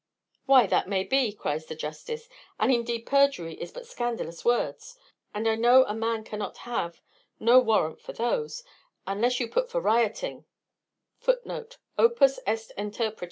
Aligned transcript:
"Why, 0.47 0.65
that 0.65 0.87
may 0.89 1.03
be," 1.03 1.31
cries 1.31 1.67
the 1.67 1.75
justice, 1.75 2.27
"and 2.59 2.71
indeed 2.71 3.05
perjury 3.05 3.53
is 3.61 3.71
but 3.71 3.85
scandalous 3.85 4.43
words, 4.43 4.97
and 5.31 5.47
I 5.47 5.53
know 5.53 5.83
a 5.83 5.93
man 5.93 6.23
cannot 6.23 6.57
have 6.65 6.99
no 7.39 7.59
warrant 7.59 8.01
for 8.01 8.11
those, 8.11 8.63
unless 9.05 9.39
you 9.39 9.47
put 9.47 9.69
for 9.69 9.79
rioting 9.79 10.45
[Footnote: 11.19 11.77
_Opus 11.99 12.39
est 12.47 12.71
interprete. 12.79 13.19